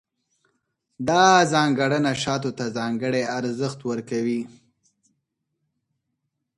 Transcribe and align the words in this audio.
دا 1.07 1.25
ځانګړنه 1.53 2.11
شاتو 2.23 2.49
ته 2.57 2.65
ځانګړی 2.77 3.23
ارزښت 3.37 3.79
ورکوي. 3.89 4.41